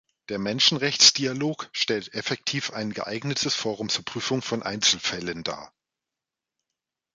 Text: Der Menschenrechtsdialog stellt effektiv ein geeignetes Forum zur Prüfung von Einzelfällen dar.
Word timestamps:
Der 0.29 0.39
Menschenrechtsdialog 0.39 1.69
stellt 1.73 2.15
effektiv 2.15 2.71
ein 2.71 2.91
geeignetes 2.91 3.53
Forum 3.53 3.87
zur 3.87 4.03
Prüfung 4.03 4.41
von 4.41 4.63
Einzelfällen 4.63 5.43
dar. 5.43 5.71